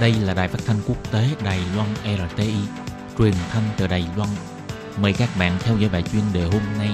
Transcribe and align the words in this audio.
Đây 0.00 0.14
là 0.26 0.34
đài 0.34 0.48
phát 0.48 0.58
thanh 0.66 0.76
quốc 0.88 1.12
tế 1.12 1.24
Đài 1.44 1.58
Loan 1.76 1.88
RTI, 2.04 2.54
truyền 3.18 3.32
thanh 3.50 3.62
từ 3.78 3.86
Đài 3.86 4.04
Loan. 4.16 4.28
Mời 5.02 5.14
các 5.18 5.28
bạn 5.38 5.52
theo 5.60 5.76
dõi 5.78 5.90
bài 5.92 6.02
chuyên 6.12 6.22
đề 6.34 6.42
hôm 6.42 6.62
nay. 6.78 6.88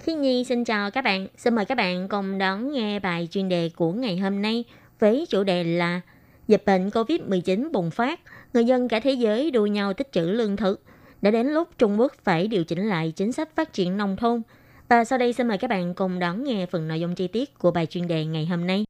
Khi 0.00 0.14
Nhi 0.14 0.44
xin 0.44 0.64
chào 0.64 0.90
các 0.90 1.04
bạn, 1.04 1.26
xin 1.36 1.54
mời 1.54 1.64
các 1.64 1.74
bạn 1.74 2.08
cùng 2.08 2.38
đón 2.38 2.72
nghe 2.72 3.00
bài 3.00 3.28
chuyên 3.30 3.48
đề 3.48 3.70
của 3.76 3.92
ngày 3.92 4.18
hôm 4.18 4.42
nay 4.42 4.64
với 4.98 5.26
chủ 5.28 5.44
đề 5.44 5.64
là 5.64 6.00
Dịch 6.48 6.62
bệnh 6.66 6.88
COVID-19 6.88 7.72
bùng 7.72 7.90
phát, 7.90 8.20
người 8.54 8.64
dân 8.64 8.88
cả 8.88 9.00
thế 9.00 9.12
giới 9.12 9.50
đua 9.50 9.66
nhau 9.66 9.92
tích 9.92 10.12
trữ 10.12 10.24
lương 10.24 10.56
thực. 10.56 10.82
Đã 11.22 11.30
đến 11.30 11.46
lúc 11.46 11.68
Trung 11.78 12.00
Quốc 12.00 12.12
phải 12.24 12.48
điều 12.48 12.64
chỉnh 12.64 12.88
lại 12.88 13.12
chính 13.16 13.32
sách 13.32 13.48
phát 13.56 13.72
triển 13.72 13.96
nông 13.96 14.16
thôn. 14.16 14.42
Và 14.88 15.04
sau 15.04 15.18
đây 15.18 15.32
xin 15.32 15.48
mời 15.48 15.58
các 15.58 15.70
bạn 15.70 15.94
cùng 15.94 16.18
đón 16.18 16.44
nghe 16.44 16.66
phần 16.66 16.88
nội 16.88 17.00
dung 17.00 17.14
chi 17.14 17.28
tiết 17.28 17.58
của 17.58 17.70
bài 17.70 17.86
chuyên 17.86 18.08
đề 18.08 18.24
ngày 18.24 18.46
hôm 18.46 18.66
nay. 18.66 18.84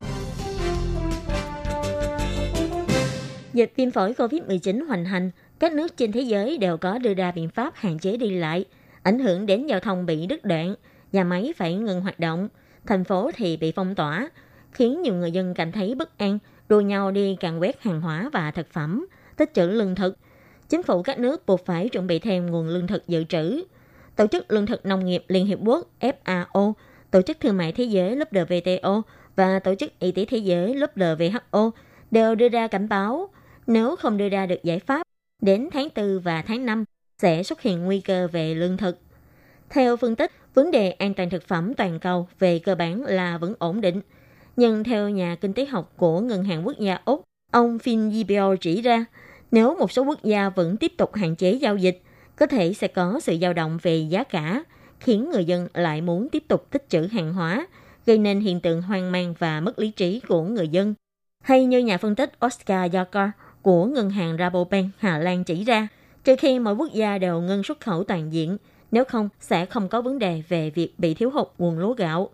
Dịch 3.59 3.73
viêm 3.77 3.91
phổi 3.91 4.13
COVID-19 4.13 4.87
hoành 4.87 5.05
hành, 5.05 5.31
các 5.59 5.73
nước 5.73 5.97
trên 5.97 6.13
thế 6.13 6.21
giới 6.21 6.59
đều 6.59 6.77
có 6.77 6.99
đưa 6.99 7.15
ra 7.15 7.31
biện 7.31 7.49
pháp 7.49 7.75
hạn 7.77 7.99
chế 7.99 8.17
đi 8.17 8.31
lại, 8.31 8.65
ảnh 9.03 9.19
hưởng 9.19 9.47
đến 9.47 9.67
giao 9.67 9.81
thông 9.81 10.07
bị 10.07 10.27
đứt 10.27 10.45
đoạn, 10.45 10.75
nhà 11.13 11.25
máy 11.25 11.53
phải 11.57 11.75
ngừng 11.75 12.01
hoạt 12.01 12.21
động, 12.21 12.49
thành 12.87 13.05
phố 13.05 13.31
thì 13.35 13.57
bị 13.57 13.73
phong 13.73 13.95
tỏa, 13.95 14.31
khiến 14.73 15.03
nhiều 15.03 15.15
người 15.15 15.33
dân 15.33 15.55
cảm 15.55 15.73
thấy 15.73 15.95
bất 15.95 16.19
an, 16.19 16.39
đua 16.69 16.81
nhau 16.81 17.11
đi 17.11 17.37
càn 17.41 17.59
quét 17.59 17.83
hàng 17.83 18.01
hóa 18.01 18.31
và 18.33 18.51
thực 18.51 18.73
phẩm, 18.73 19.07
tích 19.37 19.55
trữ 19.55 19.67
lương 19.67 19.95
thực. 19.95 20.17
Chính 20.69 20.83
phủ 20.83 21.03
các 21.03 21.19
nước 21.19 21.47
buộc 21.47 21.67
phải 21.67 21.89
chuẩn 21.89 22.07
bị 22.07 22.19
thêm 22.19 22.47
nguồn 22.47 22.69
lương 22.69 22.87
thực 22.87 23.09
dự 23.09 23.25
trữ. 23.25 23.65
Tổ 24.17 24.27
chức 24.27 24.53
Lương 24.53 24.67
thực 24.67 24.87
Nông 24.87 25.05
nghiệp 25.05 25.25
Liên 25.29 25.47
Hiệp 25.47 25.59
Quốc 25.65 25.91
FAO, 26.01 26.73
Tổ 27.11 27.23
chức 27.23 27.41
Thương 27.41 27.57
mại 27.57 27.73
Thế 27.73 27.85
giới 27.85 28.17
WTO 28.17 29.03
và 29.37 29.59
Tổ 29.59 29.75
chức 29.75 29.99
Y 29.99 30.13
tế 30.13 30.25
Thế 30.25 30.39
giới 30.39 30.75
WHO 30.75 31.71
đều 32.11 32.35
đưa 32.35 32.49
ra 32.49 32.69
cảnh 32.69 32.89
báo 32.89 33.31
nếu 33.69 33.97
không 33.97 34.17
đưa 34.17 34.29
ra 34.29 34.47
được 34.47 34.63
giải 34.63 34.79
pháp, 34.79 35.03
đến 35.43 35.69
tháng 35.73 35.89
4 35.97 36.21
và 36.21 36.43
tháng 36.43 36.67
5 36.67 36.85
sẽ 37.19 37.43
xuất 37.43 37.63
hiện 37.63 37.85
nguy 37.85 38.01
cơ 38.01 38.29
về 38.29 38.55
lương 38.55 38.77
thực. 38.77 38.99
Theo 39.71 39.97
phân 39.97 40.17
tích, 40.17 40.33
vấn 40.55 40.71
đề 40.71 40.91
an 40.91 41.15
toàn 41.15 41.31
thực 41.31 41.49
phẩm 41.49 41.75
toàn 41.75 42.01
cầu 42.01 42.29
về 42.39 42.59
cơ 42.59 42.75
bản 42.75 43.05
là 43.05 43.39
vẫn 43.39 43.55
ổn 43.59 43.81
định. 43.81 44.01
Nhưng 44.57 44.85
theo 44.85 45.09
nhà 45.09 45.37
kinh 45.41 45.53
tế 45.53 45.67
học 45.67 45.93
của 45.97 46.21
Ngân 46.21 46.45
hàng 46.45 46.67
Quốc 46.67 46.79
gia 46.79 46.99
Úc, 47.05 47.25
ông 47.53 47.79
Finn 47.79 48.13
Yibio 48.13 48.57
chỉ 48.61 48.83
ra, 48.83 49.05
nếu 49.51 49.75
một 49.75 49.93
số 49.93 50.03
quốc 50.03 50.25
gia 50.25 50.49
vẫn 50.49 50.77
tiếp 50.77 50.93
tục 50.97 51.15
hạn 51.15 51.37
chế 51.37 51.53
giao 51.53 51.77
dịch, 51.77 52.03
có 52.37 52.47
thể 52.47 52.73
sẽ 52.75 52.89
có 52.89 53.21
sự 53.23 53.37
dao 53.41 53.53
động 53.53 53.79
về 53.83 53.99
giá 53.99 54.25
cả, 54.25 54.65
khiến 55.01 55.31
người 55.31 55.45
dân 55.45 55.69
lại 55.75 56.01
muốn 56.01 56.29
tiếp 56.29 56.43
tục 56.49 56.71
tích 56.71 56.89
trữ 56.89 57.01
hàng 57.01 57.35
hóa, 57.35 57.67
gây 58.07 58.19
nên 58.19 58.41
hiện 58.41 58.61
tượng 58.61 58.83
hoang 58.83 59.13
mang 59.13 59.35
và 59.39 59.61
mất 59.61 59.79
lý 59.79 59.91
trí 59.91 60.21
của 60.21 60.43
người 60.43 60.69
dân. 60.69 60.95
Hay 61.45 61.65
như 61.65 61.79
nhà 61.79 61.99
phân 61.99 62.15
tích 62.15 62.33
Oscar 62.47 62.95
Yakar 62.95 63.31
của 63.69 63.87
ngân 63.87 64.11
hàng 64.11 64.37
Rabobank 64.39 64.91
Hà 64.99 65.19
Lan 65.19 65.45
chỉ 65.45 65.65
ra, 65.65 65.89
trừ 66.25 66.37
khi 66.39 66.59
mỗi 66.59 66.75
quốc 66.75 66.93
gia 66.93 67.19
đều 67.19 67.41
ngưng 67.41 67.63
xuất 67.63 67.81
khẩu 67.81 68.05
toàn 68.05 68.33
diện, 68.33 68.57
nếu 68.91 69.05
không 69.05 69.29
sẽ 69.41 69.67
không 69.67 69.89
có 69.89 70.03
vấn 70.03 70.19
đề 70.19 70.43
về 70.49 70.71
việc 70.71 70.95
bị 70.99 71.15
thiếu 71.15 71.31
hụt 71.31 71.47
nguồn 71.59 71.79
lúa 71.79 71.95
gạo. 71.95 72.31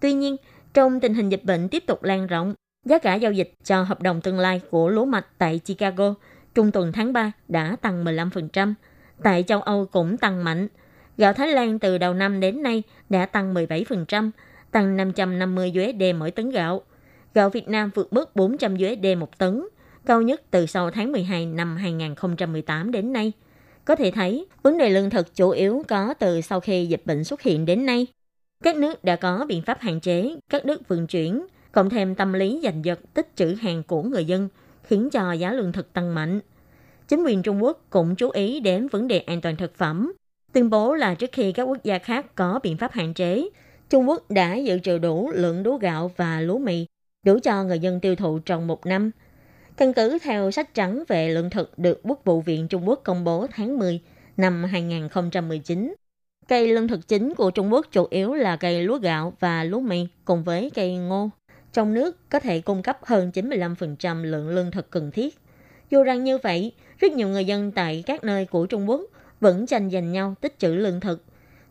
Tuy 0.00 0.12
nhiên, 0.12 0.36
trong 0.74 1.00
tình 1.00 1.14
hình 1.14 1.28
dịch 1.28 1.44
bệnh 1.44 1.68
tiếp 1.68 1.84
tục 1.86 2.02
lan 2.02 2.26
rộng, 2.26 2.54
giá 2.86 2.98
cả 2.98 3.14
giao 3.14 3.32
dịch 3.32 3.52
cho 3.64 3.82
hợp 3.82 4.02
đồng 4.02 4.20
tương 4.20 4.38
lai 4.38 4.60
của 4.70 4.88
lúa 4.88 5.04
mạch 5.04 5.26
tại 5.38 5.58
Chicago 5.58 6.14
trung 6.54 6.70
tuần 6.70 6.92
tháng 6.92 7.12
3 7.12 7.32
đã 7.48 7.76
tăng 7.82 8.04
15%. 8.04 8.74
Tại 9.22 9.44
châu 9.46 9.60
Âu 9.60 9.86
cũng 9.86 10.16
tăng 10.16 10.44
mạnh. 10.44 10.68
Gạo 11.16 11.32
Thái 11.32 11.48
Lan 11.48 11.78
từ 11.78 11.98
đầu 11.98 12.14
năm 12.14 12.40
đến 12.40 12.62
nay 12.62 12.82
đã 13.08 13.26
tăng 13.26 13.54
17%, 13.54 14.30
tăng 14.70 14.96
550 14.96 15.72
USD 15.76 16.02
mỗi 16.18 16.30
tấn 16.30 16.50
gạo. 16.50 16.82
Gạo 17.34 17.50
Việt 17.50 17.68
Nam 17.68 17.90
vượt 17.94 18.12
mức 18.12 18.36
400 18.36 18.74
USD 18.74 19.06
một 19.18 19.38
tấn, 19.38 19.62
cao 20.06 20.22
nhất 20.22 20.42
từ 20.50 20.66
sau 20.66 20.90
tháng 20.90 21.12
12 21.12 21.46
năm 21.46 21.76
2018 21.76 22.90
đến 22.90 23.12
nay. 23.12 23.32
Có 23.84 23.96
thể 23.96 24.10
thấy, 24.10 24.46
vấn 24.62 24.78
đề 24.78 24.90
lương 24.90 25.10
thực 25.10 25.36
chủ 25.36 25.50
yếu 25.50 25.82
có 25.88 26.14
từ 26.14 26.40
sau 26.40 26.60
khi 26.60 26.86
dịch 26.86 27.02
bệnh 27.04 27.24
xuất 27.24 27.42
hiện 27.42 27.66
đến 27.66 27.86
nay. 27.86 28.06
Các 28.64 28.76
nước 28.76 29.04
đã 29.04 29.16
có 29.16 29.46
biện 29.48 29.62
pháp 29.62 29.80
hạn 29.80 30.00
chế 30.00 30.36
các 30.48 30.66
nước 30.66 30.88
vận 30.88 31.06
chuyển, 31.06 31.46
cộng 31.72 31.90
thêm 31.90 32.14
tâm 32.14 32.32
lý 32.32 32.60
giành 32.62 32.84
giật 32.84 33.00
tích 33.14 33.28
trữ 33.36 33.46
hàng 33.46 33.82
của 33.82 34.02
người 34.02 34.24
dân, 34.24 34.48
khiến 34.82 35.10
cho 35.10 35.32
giá 35.32 35.52
lương 35.52 35.72
thực 35.72 35.92
tăng 35.92 36.14
mạnh. 36.14 36.40
Chính 37.08 37.24
quyền 37.24 37.42
Trung 37.42 37.62
Quốc 37.62 37.86
cũng 37.90 38.16
chú 38.16 38.30
ý 38.30 38.60
đến 38.60 38.88
vấn 38.88 39.08
đề 39.08 39.18
an 39.18 39.40
toàn 39.40 39.56
thực 39.56 39.74
phẩm, 39.74 40.12
tuyên 40.52 40.70
bố 40.70 40.94
là 40.94 41.14
trước 41.14 41.30
khi 41.32 41.52
các 41.52 41.62
quốc 41.62 41.78
gia 41.84 41.98
khác 41.98 42.34
có 42.34 42.60
biện 42.62 42.76
pháp 42.76 42.92
hạn 42.92 43.14
chế, 43.14 43.48
Trung 43.90 44.08
Quốc 44.08 44.30
đã 44.30 44.54
dự 44.54 44.78
trữ 44.78 44.98
đủ 44.98 45.30
lượng 45.34 45.62
lúa 45.62 45.78
gạo 45.78 46.10
và 46.16 46.40
lúa 46.40 46.58
mì 46.58 46.86
đủ 47.26 47.38
cho 47.42 47.64
người 47.64 47.78
dân 47.78 48.00
tiêu 48.00 48.16
thụ 48.16 48.38
trong 48.38 48.66
một 48.66 48.86
năm– 48.86 49.10
Căn 49.80 49.92
cứ 49.92 50.18
theo 50.22 50.50
sách 50.50 50.74
trắng 50.74 51.04
về 51.08 51.28
lương 51.28 51.50
thực 51.50 51.78
được 51.78 52.00
Quốc 52.02 52.20
vụ 52.24 52.40
viện 52.40 52.68
Trung 52.68 52.88
Quốc 52.88 53.00
công 53.04 53.24
bố 53.24 53.46
tháng 53.52 53.78
10 53.78 54.00
năm 54.36 54.64
2019, 54.64 55.94
cây 56.48 56.66
lương 56.66 56.88
thực 56.88 57.08
chính 57.08 57.34
của 57.34 57.50
Trung 57.50 57.72
Quốc 57.72 57.86
chủ 57.92 58.06
yếu 58.10 58.34
là 58.34 58.56
cây 58.56 58.82
lúa 58.82 58.98
gạo 58.98 59.32
và 59.40 59.64
lúa 59.64 59.80
mì 59.80 60.06
cùng 60.24 60.44
với 60.44 60.70
cây 60.74 60.96
ngô. 60.96 61.30
Trong 61.72 61.94
nước 61.94 62.30
có 62.30 62.40
thể 62.40 62.60
cung 62.60 62.82
cấp 62.82 62.98
hơn 63.02 63.30
95% 63.34 64.24
lượng 64.24 64.48
lương 64.48 64.70
thực 64.70 64.90
cần 64.90 65.10
thiết. 65.10 65.38
Dù 65.90 66.02
rằng 66.02 66.24
như 66.24 66.38
vậy, 66.38 66.72
rất 66.98 67.12
nhiều 67.12 67.28
người 67.28 67.44
dân 67.44 67.72
tại 67.72 68.02
các 68.06 68.24
nơi 68.24 68.46
của 68.46 68.66
Trung 68.66 68.88
Quốc 68.88 69.00
vẫn 69.40 69.66
tranh 69.66 69.90
giành 69.90 70.12
nhau 70.12 70.34
tích 70.40 70.58
trữ 70.58 70.74
lương 70.74 71.00
thực. 71.00 71.24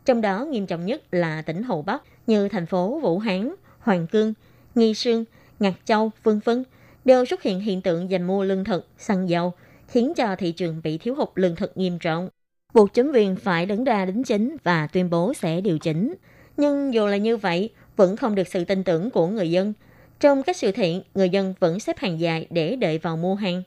Trong 0.06 0.22
đó 0.22 0.46
nghiêm 0.46 0.68
trọng 0.68 0.86
nhất 0.86 1.02
là 1.12 1.41
tỉnh 1.41 1.64
Hồ 1.64 1.81
Bắc 1.81 2.03
như 2.28 2.50
thành 2.50 2.66
phố 2.66 3.00
Vũ 3.00 3.20
Hán, 3.20 3.56
Hoàng 3.80 4.08
Cương, 4.08 4.34
Nghi 4.76 4.94
Sương, 4.94 5.26
Ngạc 5.59 5.74
Châu, 5.86 6.12
vân 6.24 6.40
vân 6.46 6.64
đều 7.09 7.25
xuất 7.25 7.44
hiện 7.44 7.59
hiện 7.59 7.81
tượng 7.81 8.09
giành 8.09 8.28
mua 8.28 8.44
lương 8.44 8.64
thực, 8.64 8.88
xăng 8.97 9.30
dầu, 9.30 9.53
khiến 9.88 10.14
cho 10.16 10.36
thị 10.36 10.52
trường 10.52 10.81
bị 10.84 10.97
thiếu 10.97 11.16
hụt 11.16 11.30
lương 11.36 11.56
thực 11.56 11.78
nghiêm 11.78 12.00
trọng. 12.00 12.30
Buộc 12.74 12.94
chính 12.94 13.12
quyền 13.12 13.36
phải 13.36 13.66
đứng 13.66 13.84
ra 13.84 14.06
đính 14.06 14.24
chính 14.24 14.58
và 14.64 14.88
tuyên 14.88 15.09
bố 15.09 15.34
sẽ 15.34 15.62
điều 15.62 15.80
chỉnh. 15.80 16.16
Nhưng 16.58 16.94
dù 16.94 17.08
là 17.08 17.18
như 17.18 17.38
vậy, 17.38 17.70
vẫn 17.96 18.18
không 18.18 18.36
được 18.36 18.47
sự 18.47 18.66
tin 18.66 18.84
tưởng 18.84 19.09
của 19.09 19.28
người 19.28 19.52
dân. 19.52 19.74
Trong 20.20 20.44
các 20.44 20.58
sự 20.58 20.72
thị, 20.72 21.02
người 21.14 21.30
dân 21.30 21.53
vẫn 21.59 21.80
xếp 21.80 21.97
hàng 21.97 22.20
dài 22.20 22.47
để 22.50 22.75
đợi 22.75 22.97
vào 22.97 23.18
mua 23.18 23.36
hàng. 23.36 23.64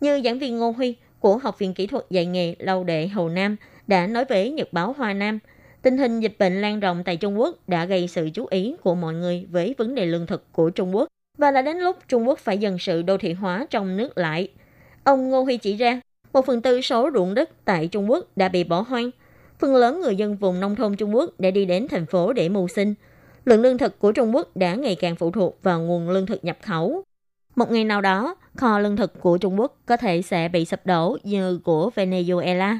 Như 0.00 0.20
giảng 0.24 0.38
viên 0.38 0.58
Ngô 0.58 0.70
Huy 0.70 0.96
của 1.20 1.38
Học 1.38 1.58
viện 1.58 1.74
Kỹ 1.74 1.86
thuật 1.86 2.04
dạy 2.10 2.26
nghề 2.26 2.54
Lâu 2.58 2.84
Đệ 2.84 3.08
Hồ 3.08 3.28
Nam 3.28 3.56
đã 3.86 4.06
nói 4.06 4.24
với 4.24 4.50
Nhật 4.50 4.72
báo 4.72 4.94
Hoa 4.98 5.12
Nam, 5.12 5.38
tình 5.82 5.98
hình 5.98 6.20
dịch 6.20 6.36
bệnh 6.38 6.60
lan 6.60 6.80
rộng 6.80 7.02
tại 7.04 7.16
Trung 7.16 7.40
Quốc 7.40 7.68
đã 7.68 7.84
gây 7.84 8.08
sự 8.08 8.30
chú 8.34 8.46
ý 8.50 8.74
của 8.82 8.94
mọi 8.94 9.14
người 9.14 9.46
với 9.50 9.74
vấn 9.78 9.94
đề 9.94 10.06
lương 10.06 10.26
thực 10.26 10.52
của 10.52 10.70
Trung 10.70 10.96
Quốc 10.96 11.08
và 11.40 11.50
là 11.50 11.62
đến 11.62 11.76
lúc 11.76 11.96
Trung 12.08 12.28
Quốc 12.28 12.38
phải 12.38 12.58
dần 12.58 12.78
sự 12.78 13.02
đô 13.02 13.18
thị 13.18 13.32
hóa 13.32 13.66
trong 13.70 13.96
nước 13.96 14.18
lại. 14.18 14.48
Ông 15.04 15.30
Ngô 15.30 15.42
Huy 15.42 15.56
chỉ 15.56 15.76
ra, 15.76 16.00
một 16.32 16.46
phần 16.46 16.62
tư 16.62 16.80
số 16.80 17.10
ruộng 17.14 17.34
đất 17.34 17.50
tại 17.64 17.88
Trung 17.88 18.10
Quốc 18.10 18.26
đã 18.36 18.48
bị 18.48 18.64
bỏ 18.64 18.80
hoang. 18.80 19.10
Phần 19.58 19.76
lớn 19.76 20.00
người 20.00 20.16
dân 20.16 20.36
vùng 20.36 20.60
nông 20.60 20.76
thôn 20.76 20.96
Trung 20.96 21.14
Quốc 21.16 21.40
đã 21.40 21.50
đi 21.50 21.64
đến 21.64 21.88
thành 21.88 22.06
phố 22.06 22.32
để 22.32 22.48
mưu 22.48 22.68
sinh. 22.68 22.94
Lượng 23.44 23.60
lương 23.60 23.78
thực 23.78 23.98
của 23.98 24.12
Trung 24.12 24.34
Quốc 24.34 24.56
đã 24.56 24.74
ngày 24.74 24.94
càng 24.94 25.16
phụ 25.16 25.30
thuộc 25.30 25.62
vào 25.62 25.80
nguồn 25.80 26.10
lương 26.10 26.26
thực 26.26 26.44
nhập 26.44 26.58
khẩu. 26.62 27.02
Một 27.56 27.70
ngày 27.70 27.84
nào 27.84 28.00
đó, 28.00 28.34
kho 28.56 28.78
lương 28.78 28.96
thực 28.96 29.20
của 29.20 29.38
Trung 29.38 29.60
Quốc 29.60 29.76
có 29.86 29.96
thể 29.96 30.22
sẽ 30.22 30.48
bị 30.48 30.64
sập 30.64 30.86
đổ 30.86 31.18
như 31.22 31.58
của 31.58 31.90
Venezuela. 31.94 32.78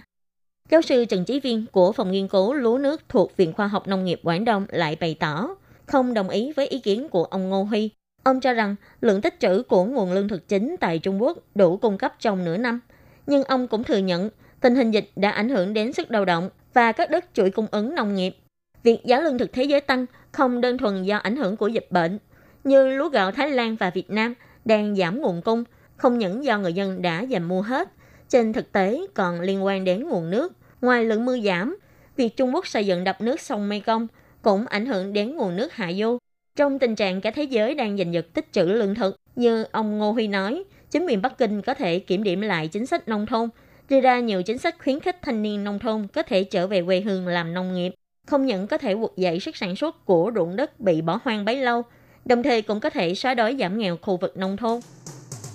Giáo 0.71 0.83
sư 0.83 1.05
Trần 1.05 1.25
Chí 1.25 1.41
Viên 1.41 1.67
của 1.73 1.93
Phòng 1.93 2.13
Nghiên 2.13 2.29
cứu 2.29 2.55
Lúa 2.55 2.79
nước 2.79 3.03
thuộc 3.09 3.37
Viện 3.37 3.53
Khoa 3.53 3.67
học 3.67 3.89
Nông 3.89 4.05
nghiệp 4.05 4.21
Quảng 4.23 4.45
Đông 4.45 4.67
lại 4.69 4.97
bày 5.01 5.17
tỏ 5.21 5.49
không 5.87 6.15
đồng 6.15 6.29
ý 6.29 6.53
với 6.53 6.67
ý 6.67 6.79
kiến 6.79 7.09
của 7.09 7.25
ông 7.25 7.49
Ngô 7.49 7.63
Huy 7.63 7.91
Ông 8.23 8.41
cho 8.41 8.53
rằng 8.53 8.77
lượng 9.01 9.21
tích 9.21 9.41
trữ 9.41 9.63
của 9.63 9.85
nguồn 9.85 10.13
lương 10.13 10.29
thực 10.29 10.49
chính 10.49 10.77
tại 10.81 10.99
Trung 10.99 11.23
Quốc 11.23 11.39
đủ 11.55 11.77
cung 11.77 11.99
cấp 11.99 12.15
trong 12.19 12.45
nửa 12.45 12.57
năm. 12.57 12.81
Nhưng 13.27 13.45
ông 13.45 13.69
cũng 13.69 13.85
thừa 13.85 13.99
nhận 13.99 14.31
tình 14.61 14.75
hình 14.77 14.91
dịch 14.91 15.11
đã 15.17 15.31
ảnh 15.31 15.49
hưởng 15.49 15.75
đến 15.75 15.93
sức 15.93 16.11
lao 16.11 16.25
động 16.25 16.51
và 16.75 16.93
các 16.93 17.11
đất 17.11 17.25
chuỗi 17.35 17.51
cung 17.51 17.67
ứng 17.71 17.95
nông 17.95 18.15
nghiệp. 18.15 18.37
Việc 18.83 18.99
giá 19.05 19.21
lương 19.21 19.39
thực 19.39 19.53
thế 19.53 19.65
giới 19.65 19.81
tăng 19.81 20.07
không 20.33 20.61
đơn 20.61 20.79
thuần 20.79 21.03
do 21.03 21.17
ảnh 21.17 21.37
hưởng 21.37 21.57
của 21.57 21.69
dịch 21.69 21.87
bệnh, 21.91 22.19
như 22.65 22.87
lúa 22.89 23.09
gạo 23.09 23.31
Thái 23.31 23.51
Lan 23.51 23.77
và 23.77 23.91
Việt 23.91 24.11
Nam 24.11 24.35
đang 24.65 24.97
giảm 24.97 25.21
nguồn 25.21 25.43
cung, 25.43 25.65
không 25.97 26.19
những 26.19 26.45
do 26.45 26.59
người 26.59 26.73
dân 26.73 27.03
đã 27.03 27.21
dành 27.21 27.43
mua 27.43 27.63
hết, 27.63 27.89
trên 28.29 28.53
thực 28.53 28.73
tế 28.73 29.01
còn 29.15 29.41
liên 29.41 29.65
quan 29.65 29.85
đến 29.85 30.09
nguồn 30.09 30.31
nước. 30.31 30.53
Ngoài 30.81 31.05
lượng 31.05 31.25
mưa 31.25 31.39
giảm, 31.39 31.79
việc 32.17 32.37
Trung 32.37 32.55
Quốc 32.55 32.67
xây 32.67 32.87
dựng 32.87 33.05
đập 33.05 33.21
nước 33.21 33.41
sông 33.41 33.69
Mekong 33.69 34.07
cũng 34.43 34.67
ảnh 34.67 34.87
hưởng 34.87 35.13
đến 35.13 35.37
nguồn 35.37 35.57
nước 35.57 35.73
hạ 35.73 35.93
du 35.93 36.19
trong 36.57 36.79
tình 36.79 36.95
trạng 36.95 37.21
cả 37.21 37.31
thế 37.31 37.43
giới 37.43 37.75
đang 37.75 37.99
giành 37.99 38.15
giật 38.15 38.27
tích 38.35 38.53
trữ 38.53 38.65
lương 38.65 38.95
thực, 38.95 39.17
như 39.37 39.65
ông 39.73 39.99
Ngô 39.99 40.13
Huy 40.13 40.29
nói, 40.29 40.65
chính 40.91 41.07
quyền 41.07 41.23
Bắc 41.23 41.39
Kinh 41.39 41.63
có 41.63 41.75
thể 41.75 41.99
kiểm 41.99 42.23
điểm 42.23 42.41
lại 42.41 42.69
chính 42.69 42.87
sách 42.87 43.09
nông 43.09 43.27
thôn, 43.27 43.49
đưa 43.89 44.01
ra 44.01 44.21
nhiều 44.21 44.43
chính 44.43 44.59
sách 44.59 44.77
khuyến 44.83 45.01
khích 45.01 45.17
thanh 45.23 45.43
niên 45.43 45.65
nông 45.65 45.79
thôn 45.79 46.07
có 46.15 46.23
thể 46.23 46.45
trở 46.45 46.67
về 46.67 46.83
quê 46.83 47.01
hương 47.01 47.27
làm 47.27 47.55
nông 47.55 47.75
nghiệp, 47.75 47.95
không 48.27 48.47
những 48.47 48.67
có 48.67 48.79
thể 48.79 48.95
vực 48.95 49.13
dậy 49.17 49.41
sức 49.41 49.57
sản 49.57 49.77
xuất 49.77 50.05
của 50.05 50.33
ruộng 50.35 50.57
đất 50.57 50.81
bị 50.81 51.03
bỏ 51.03 51.21
hoang 51.25 51.45
bấy 51.45 51.57
lâu, 51.57 51.83
đồng 52.25 52.43
thời 52.43 52.63
cũng 52.63 52.81
có 52.81 52.91
thể 52.91 53.15
xóa 53.15 53.35
đói 53.35 53.57
giảm 53.61 53.79
nghèo 53.79 53.97
khu 53.97 54.17
vực 54.17 54.37
nông 54.37 54.57
thôn. 54.57 54.81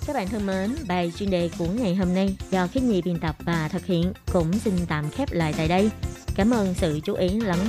Các 0.06 0.12
bạn 0.12 0.28
thân 0.28 0.46
mến, 0.46 0.70
bài 0.88 1.12
chuyên 1.16 1.30
đề 1.30 1.50
của 1.58 1.66
ngày 1.80 1.94
hôm 1.94 2.14
nay 2.14 2.36
do 2.50 2.66
Khiết 2.66 2.82
Nhi 2.82 3.02
biên 3.02 3.20
tập 3.20 3.36
và 3.44 3.68
thực 3.72 3.86
hiện 3.86 4.12
cũng 4.32 4.52
xin 4.52 4.74
tạm 4.88 5.10
khép 5.10 5.32
lại 5.32 5.54
tại 5.56 5.68
đây. 5.68 5.90
Cảm 6.36 6.50
ơn 6.50 6.74
sự 6.74 7.00
chú 7.04 7.14
ý 7.14 7.28
lắng 7.28 7.58
nghe 7.58 7.64